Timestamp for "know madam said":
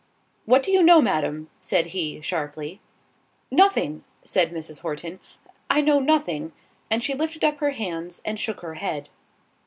0.81-1.85